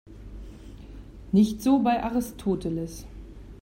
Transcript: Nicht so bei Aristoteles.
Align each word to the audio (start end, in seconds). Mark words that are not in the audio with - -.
Nicht 1.31 1.61
so 1.61 1.77
bei 1.83 2.01
Aristoteles. 2.01 3.05